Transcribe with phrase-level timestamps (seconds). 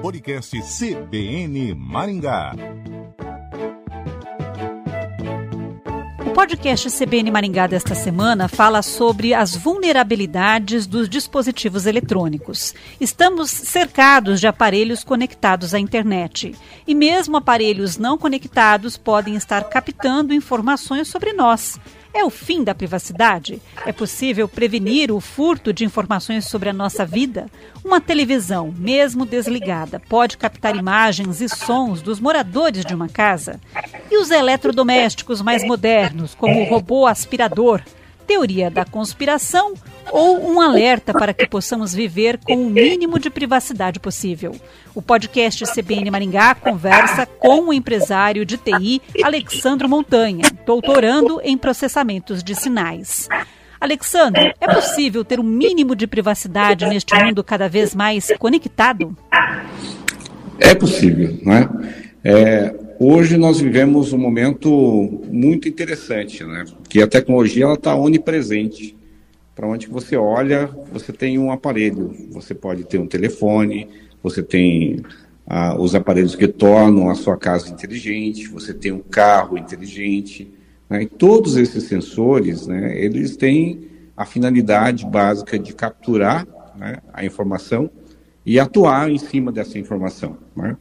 [0.00, 2.54] Podcast CBN Maringá.
[6.24, 12.74] O podcast CBN Maringá desta semana fala sobre as vulnerabilidades dos dispositivos eletrônicos.
[13.00, 16.54] Estamos cercados de aparelhos conectados à internet.
[16.86, 21.78] E mesmo aparelhos não conectados podem estar captando informações sobre nós.
[22.12, 23.60] É o fim da privacidade?
[23.86, 27.46] É possível prevenir o furto de informações sobre a nossa vida?
[27.84, 33.60] Uma televisão, mesmo desligada, pode captar imagens e sons dos moradores de uma casa?
[34.10, 37.82] E os eletrodomésticos mais modernos, como o robô aspirador,
[38.28, 39.72] teoria da conspiração
[40.12, 44.54] ou um alerta para que possamos viver com o mínimo de privacidade possível.
[44.94, 52.44] O podcast CBN Maringá conversa com o empresário de TI Alexandro Montanha, doutorando em processamentos
[52.44, 53.30] de sinais.
[53.80, 59.16] Alexandro, é possível ter um mínimo de privacidade neste mundo cada vez mais conectado?
[60.60, 61.68] É possível, não é?
[62.24, 66.64] é Hoje nós vivemos um momento muito interessante, né?
[66.88, 68.96] Que a tecnologia ela está onipresente.
[69.54, 72.12] Para onde você olha, você tem um aparelho.
[72.32, 73.88] Você pode ter um telefone,
[74.20, 75.00] você tem
[75.46, 80.52] ah, os aparelhos que tornam a sua casa inteligente, você tem um carro inteligente.
[80.90, 81.04] Né?
[81.04, 83.78] E todos esses sensores, né, eles têm
[84.16, 86.44] a finalidade básica de capturar
[86.76, 87.88] né, a informação
[88.48, 90.38] e atuar em cima dessa informação.
[90.56, 90.74] Né?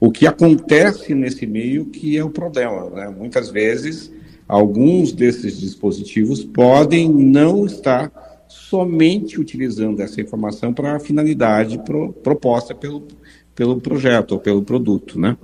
[0.00, 2.90] O que acontece nesse meio que é o problema.
[2.90, 3.14] Né?
[3.16, 4.12] Muitas vezes,
[4.48, 8.10] alguns desses dispositivos podem não estar
[8.48, 13.06] somente utilizando essa informação para a finalidade pro, proposta pelo,
[13.54, 15.16] pelo projeto ou pelo produto.
[15.16, 15.36] Né?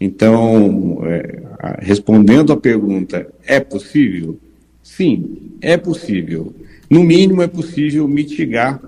[0.00, 1.40] Então, é,
[1.78, 4.40] respondendo à pergunta, é possível?
[4.82, 6.52] Sim, é possível.
[6.90, 8.80] No mínimo, é possível mitigar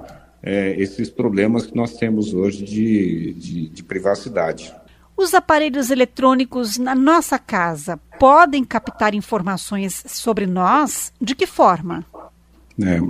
[0.44, 4.74] é, esses problemas que nós temos hoje de, de, de privacidade.
[5.16, 11.12] Os aparelhos eletrônicos na nossa casa podem captar informações sobre nós?
[11.20, 12.04] De que forma?
[12.82, 13.00] É,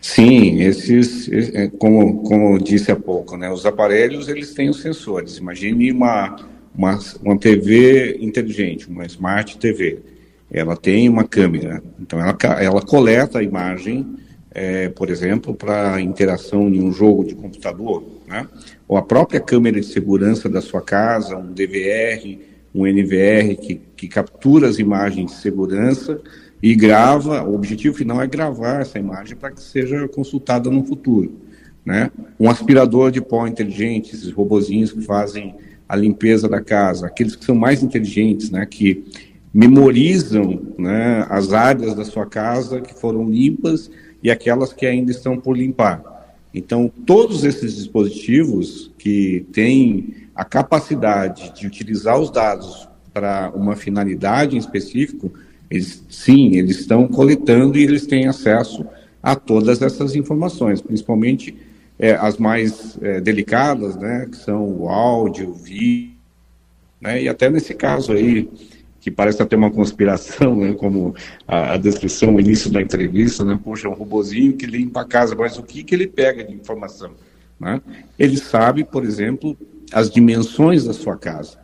[0.00, 5.36] sim, esses, é, como, como disse há pouco, né, os aparelhos eles têm os sensores.
[5.36, 6.36] Imagine uma,
[6.74, 9.98] uma, uma TV inteligente, uma Smart TV.
[10.50, 14.16] Ela tem uma câmera, então ela, ela coleta a imagem
[14.52, 18.48] é, por exemplo, para interação em um jogo de computador, né?
[18.88, 22.38] ou a própria câmera de segurança da sua casa, um DVR,
[22.74, 26.20] um NVR que, que captura as imagens de segurança
[26.62, 27.42] e grava.
[27.44, 31.32] O objetivo final é gravar essa imagem para que seja consultada no futuro.
[31.84, 32.10] Né?
[32.38, 35.54] Um aspirador de pó inteligente, esses robozinhos que fazem
[35.88, 38.66] a limpeza da casa, aqueles que são mais inteligentes, né?
[38.66, 39.04] que
[39.52, 43.90] memorizam né, as áreas da sua casa que foram limpas
[44.22, 46.02] e aquelas que ainda estão por limpar.
[46.52, 54.56] Então, todos esses dispositivos que têm a capacidade de utilizar os dados para uma finalidade
[54.56, 55.32] em específico,
[55.70, 58.84] eles, sim, eles estão coletando e eles têm acesso
[59.22, 61.56] a todas essas informações, principalmente
[61.98, 66.14] é, as mais é, delicadas, né, que são o áudio, o vídeo,
[67.00, 68.48] né, e até nesse caso aí,
[69.00, 71.14] que parece até uma conspiração, né, como
[71.48, 75.34] a, a, descrição no início da entrevista, né, poxa, um robozinho que limpa a casa,
[75.34, 77.12] mas o que, que ele pega de informação?
[77.58, 77.80] Né?
[78.18, 79.56] Ele sabe, por exemplo,
[79.92, 81.58] as dimensões da sua casa.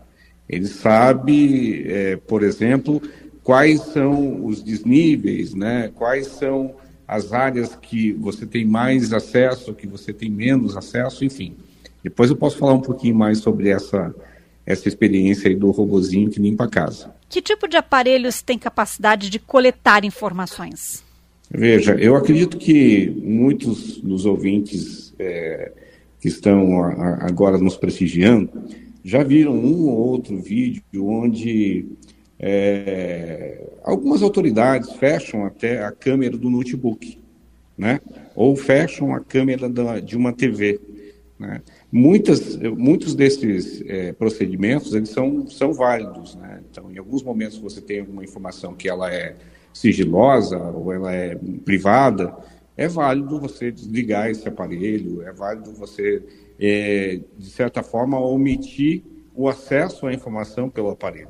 [0.48, 3.02] Ele sabe, é, por exemplo,
[3.42, 6.74] quais são os desníveis, né, quais são
[7.06, 11.54] as áreas que você tem mais acesso, que você tem menos acesso, enfim.
[12.02, 14.14] Depois eu posso falar um pouquinho mais sobre essa,
[14.66, 17.14] essa experiência aí do robozinho que limpa a casa.
[17.28, 21.04] Que tipo de aparelhos tem capacidade de coletar informações?
[21.48, 25.72] Veja, eu acredito que muitos dos ouvintes é,
[26.20, 28.50] que estão a, agora nos prestigiando
[29.04, 31.86] já viram um ou outro vídeo onde
[32.38, 37.16] é, algumas autoridades fecham até a câmera do notebook,
[37.78, 38.00] né?
[38.34, 40.80] Ou fecham a câmera da, de uma TV,
[41.38, 41.62] né?
[41.90, 46.34] Muitas, muitos desses é, procedimentos eles são, são válidos.
[46.34, 46.60] Né?
[46.70, 49.36] Então, em alguns momentos você tem alguma informação que ela é
[49.72, 52.34] sigilosa ou ela é privada,
[52.76, 56.22] é válido você desligar esse aparelho, é válido você,
[56.58, 59.02] é, de certa forma, omitir
[59.34, 61.28] o acesso à informação pelo aparelho.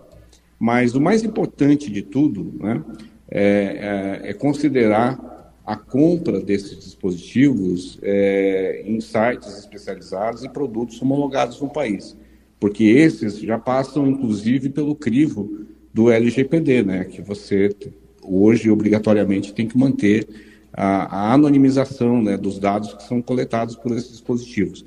[0.58, 2.82] Mas o mais importante de tudo né,
[3.30, 5.35] é, é, é considerar
[5.66, 12.16] a compra desses dispositivos é, em sites especializados e produtos homologados no país,
[12.60, 17.74] porque esses já passam, inclusive, pelo crivo do LGPD, né, que você
[18.22, 20.28] hoje obrigatoriamente tem que manter
[20.72, 24.84] a, a anonimização né, dos dados que são coletados por esses dispositivos.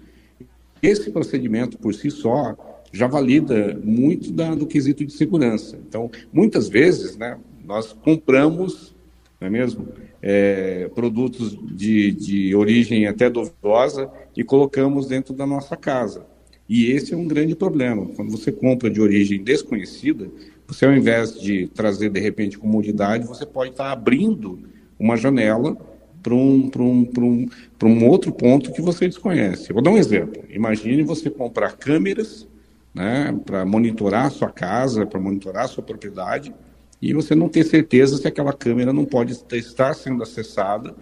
[0.82, 2.56] Esse procedimento, por si só,
[2.92, 5.78] já valida muito da, do quesito de segurança.
[5.88, 8.96] Então, muitas vezes, né, nós compramos,
[9.42, 9.88] não é mesmo,
[10.22, 16.26] é, produtos de, de origem até duvidosa e colocamos dentro da nossa casa.
[16.68, 18.06] E esse é um grande problema.
[18.16, 20.30] Quando você compra de origem desconhecida,
[20.68, 24.60] você ao invés de trazer de repente comodidade, você pode estar abrindo
[25.00, 25.76] uma janela
[26.22, 27.48] para um, um, um,
[27.84, 29.74] um outro ponto que você desconhece.
[29.74, 30.44] Vou dar um exemplo.
[30.50, 32.48] Imagine você comprar câmeras
[32.94, 36.54] né, para monitorar a sua casa, para monitorar a sua propriedade,
[37.02, 40.96] e você não ter certeza se aquela câmera não pode estar sendo acessada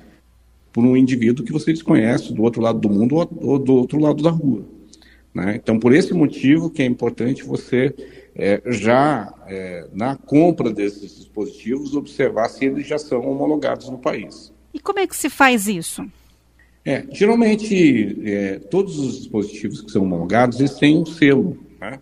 [0.72, 4.22] por um indivíduo que você desconhece do outro lado do mundo ou do outro lado
[4.22, 4.64] da rua.
[5.34, 5.56] Né?
[5.56, 7.94] Então, por esse motivo que é importante você
[8.36, 14.54] é, já é, na compra desses dispositivos observar se eles já são homologados no país.
[14.74, 16.06] E como é que se faz isso?
[16.86, 21.58] É, geralmente, é, todos os dispositivos que são homologados, eles têm um selo.
[21.82, 22.00] Né?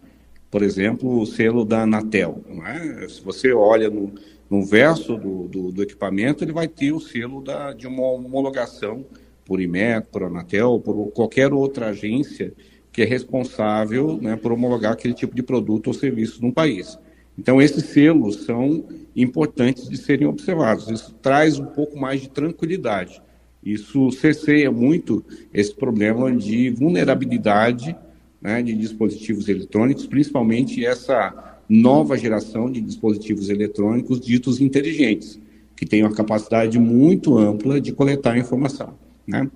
[0.56, 2.42] Por exemplo, o selo da Anatel.
[2.48, 3.08] Né?
[3.10, 4.14] Se você olha no,
[4.50, 9.06] no verso do, do, do, equipamento, ele vai ter o selo da, de uma homologação
[9.44, 12.54] por IMEC, por Anatel, por qualquer outra agência
[12.90, 16.98] que é responsável né, por homologar aquele tipo de produto ou serviço no país.
[17.38, 20.90] Então, esses selos são importantes de serem observados.
[20.90, 23.22] Isso traz um pouco mais de tranquilidade.
[23.62, 25.22] Isso cesseia muito
[25.54, 27.94] esse problema de vulnerabilidade
[28.42, 35.40] né, de dispositivos eletrônicos, principalmente essa nova geração de dispositivos eletrônicos ditos inteligentes,
[35.76, 38.94] que têm uma capacidade muito ampla de coletar informação.
[39.28, 39.50] Né?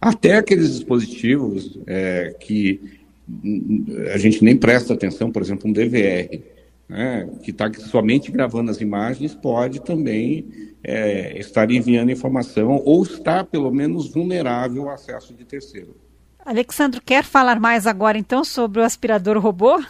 [0.00, 2.80] Até aqueles dispositivos é, que
[4.12, 6.42] a gente nem presta atenção, por exemplo, um DVR,
[6.88, 10.46] né, que está somente gravando as imagens, pode também
[10.82, 15.96] é, estar enviando informação ou estar, pelo menos, vulnerável ao acesso de terceiro.
[16.44, 19.82] Alexandre, quer falar mais agora, então, sobre o aspirador robô?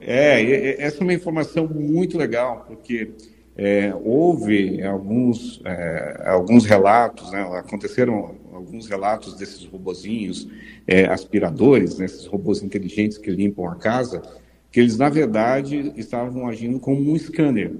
[0.00, 3.12] É, essa é uma informação muito legal, porque
[3.56, 10.48] é, houve alguns, é, alguns relatos, né, aconteceram alguns relatos desses robozinhos
[10.88, 14.22] é, aspiradores, né, esses robôs inteligentes que limpam a casa,
[14.72, 17.70] que eles, na verdade, estavam agindo como um scanner.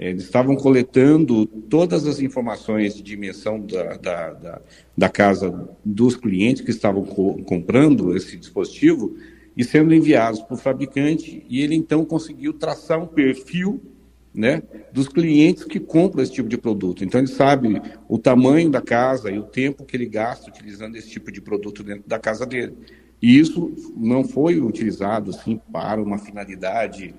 [0.00, 4.62] É, eles estavam coletando todas as informações de dimensão da, da, da,
[4.96, 9.14] da casa dos clientes que estavam co comprando esse dispositivo
[9.54, 13.78] e sendo enviados para o fabricante, e ele então conseguiu traçar um perfil
[14.32, 17.04] né, dos clientes que compram esse tipo de produto.
[17.04, 21.10] Então, ele sabe o tamanho da casa e o tempo que ele gasta utilizando esse
[21.10, 22.72] tipo de produto dentro da casa dele.
[23.20, 27.14] E isso não foi utilizado assim para uma finalidade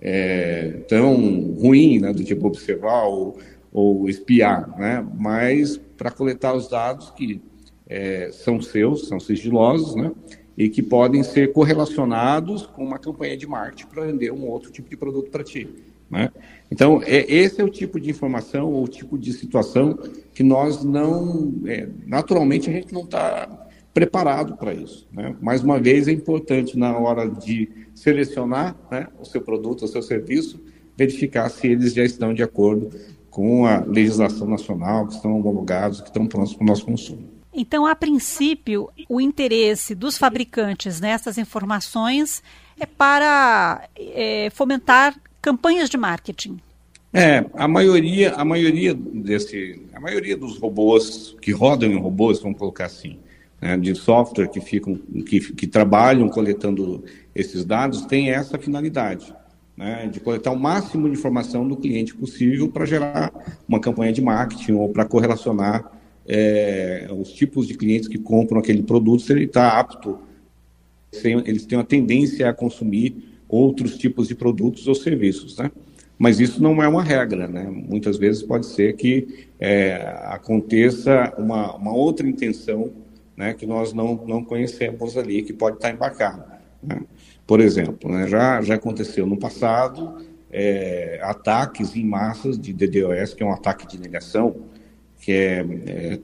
[0.00, 1.14] é, tão
[1.54, 3.38] ruim, né, do tipo observar ou,
[3.72, 7.40] ou espiar, né, mas para coletar os dados que
[7.88, 10.12] é, são seus, são sigilosos, né,
[10.56, 14.88] e que podem ser correlacionados com uma campanha de marketing para vender um outro tipo
[14.88, 15.68] de produto para ti.
[16.10, 16.30] Né?
[16.70, 19.98] Então, é, esse é o tipo de informação ou tipo de situação
[20.32, 21.52] que nós não.
[21.66, 23.65] É, naturalmente, a gente não está
[23.96, 25.08] preparado para isso.
[25.10, 25.34] Né?
[25.40, 30.02] Mais uma vez, é importante, na hora de selecionar né, o seu produto, o seu
[30.02, 30.62] serviço,
[30.94, 32.90] verificar se eles já estão de acordo
[33.30, 37.26] com a legislação nacional, que estão homologados, que estão prontos para o nosso consumo.
[37.54, 42.42] Então, a princípio, o interesse dos fabricantes nessas informações
[42.78, 46.58] é para é, fomentar campanhas de marketing?
[47.14, 52.58] É, a maioria, a maioria desse, a maioria dos robôs que rodam em robôs, vamos
[52.58, 53.20] colocar assim,
[53.60, 54.96] né, de software que ficam,
[55.26, 59.34] que, que trabalham coletando esses dados, tem essa finalidade,
[59.76, 63.32] né, de coletar o máximo de informação do cliente possível para gerar
[63.68, 65.92] uma campanha de marketing ou para correlacionar
[66.26, 70.18] é, os tipos de clientes que compram aquele produto, se ele está apto,
[71.12, 73.16] se eles têm uma tendência a consumir
[73.48, 75.70] outros tipos de produtos ou serviços, né?
[76.18, 77.68] Mas isso não é uma regra, né?
[77.70, 82.90] Muitas vezes pode ser que é, aconteça uma, uma outra intenção,
[83.36, 83.54] né?
[83.54, 86.60] Que nós não, não conhecemos ali, que pode estar embarcada.
[86.82, 87.00] Né?
[87.46, 93.42] Por exemplo, né, já, já aconteceu no passado é, ataques em massas de DDoS, que
[93.42, 94.56] é um ataque de negação,
[95.20, 96.20] que é, é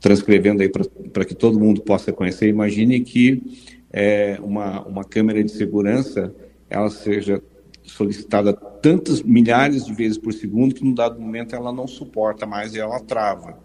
[0.00, 3.42] transcrevendo aí para que todo mundo possa conhecer, imagine que
[3.90, 6.34] é, uma, uma câmera de segurança
[6.68, 7.42] ela seja
[7.82, 12.74] solicitada tantas milhares de vezes por segundo que, num dado momento, ela não suporta mais
[12.74, 13.63] e ela trava.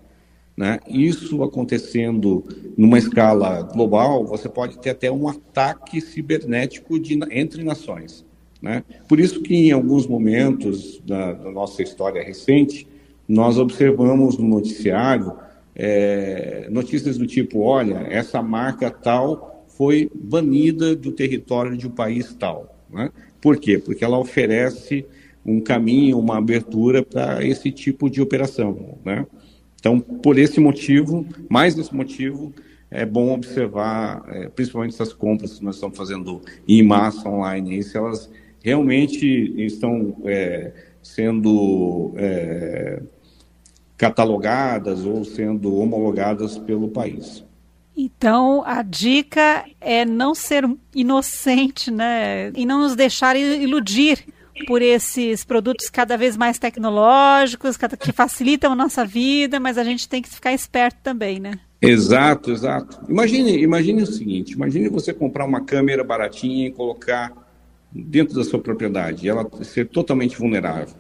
[0.60, 0.78] Né?
[0.90, 2.44] Isso acontecendo
[2.78, 8.26] numa escala global, você pode ter até um ataque cibernético de, entre nações.
[8.62, 8.84] Né?
[9.08, 12.86] Por isso que, em alguns momentos da, da nossa história recente,
[13.26, 15.32] nós observamos no noticiário
[15.74, 22.36] é, notícias do tipo: olha, essa marca tal foi banida do território de um país
[22.38, 22.78] tal.
[22.90, 23.10] Né?
[23.40, 23.78] Por quê?
[23.78, 25.06] Porque ela oferece
[25.46, 28.98] um caminho, uma abertura para esse tipo de operação.
[29.06, 29.26] Né?
[29.80, 32.54] Então, por esse motivo, mais esse motivo,
[32.92, 37.98] é bom observar, é, principalmente essas compras que nós estamos fazendo em massa online, se
[37.98, 38.30] elas
[38.64, 39.26] realmente
[39.58, 43.02] estão é, sendo é,
[43.98, 47.44] catalogadas ou sendo homologadas pelo país.
[47.96, 50.64] Então, a dica é não ser
[50.96, 52.50] inocente, né?
[52.56, 54.26] E não nos deixar iludir
[54.66, 60.08] por esses produtos cada vez mais tecnológicos, que facilitam a nossa vida, mas a gente
[60.08, 61.60] tem que ficar esperto também, né?
[61.82, 63.00] Exato, exato.
[63.10, 67.32] Imagine, imagine o seguinte: imagine você comprar uma câmera baratinha e colocar
[67.92, 70.96] dentro da sua propriedade, e ela ser totalmente vulnerável.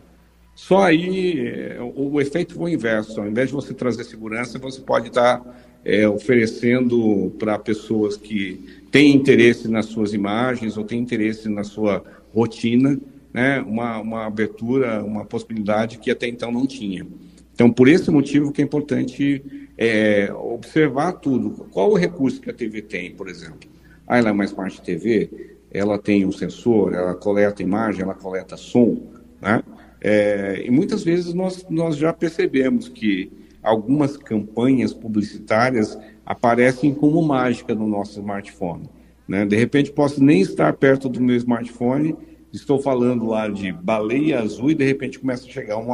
[0.56, 3.22] Só aí é, o efeito foi o inverso.
[3.22, 5.42] Ao invés de você trazer segurança, você pode estar
[5.86, 12.04] é, oferecendo para pessoas que têm interesse nas suas imagens ou têm interesse na sua
[12.34, 13.00] rotina,
[13.34, 17.06] né, uma, uma abertura, uma possibilidade que até então não tinha.
[17.54, 19.44] Então, por esse motivo que é importante
[19.80, 21.66] é, observar tudo.
[21.72, 23.70] Qual o recurso que a TV tem, por exemplo?
[24.06, 28.58] Ah, ela é uma Smart TV, ela tem um sensor, ela coleta imagem, ela coleta
[28.58, 28.98] som,
[29.42, 29.64] né?
[30.02, 33.32] É, e muitas vezes nós, nós já percebemos que
[33.62, 38.90] algumas campanhas publicitárias aparecem como mágica no nosso smartphone.
[39.28, 39.46] Né?
[39.46, 42.16] De repente, posso nem estar perto do meu smartphone,
[42.52, 45.90] estou falando lá de baleia azul e de repente começa a chegar um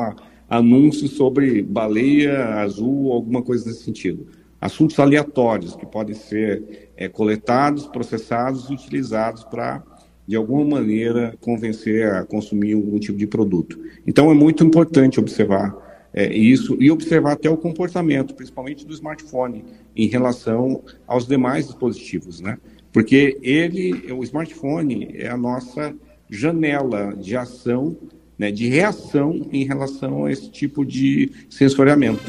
[0.50, 4.28] anúncio sobre baleia azul, alguma coisa nesse sentido.
[4.60, 9.84] Assuntos aleatórios que podem ser é, coletados, processados e utilizados para
[10.28, 13.80] de alguma maneira, convencer a consumir algum tipo de produto.
[14.08, 15.76] Então, é muito importante observar
[16.14, 19.64] é, isso e observar até o comportamento, principalmente do smartphone,
[19.96, 22.58] em relação aos demais dispositivos, né?
[22.92, 25.94] Porque ele, o smartphone, é a nossa
[26.36, 27.96] janela de ação,
[28.38, 32.24] né, de reação em relação a esse tipo de sensoriamento.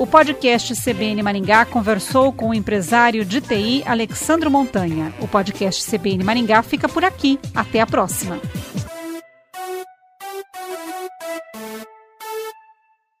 [0.00, 5.12] O podcast CBN Maringá conversou com o empresário de TI Alexandro Montanha.
[5.20, 7.38] O podcast CBN Maringá fica por aqui.
[7.54, 8.40] Até a próxima.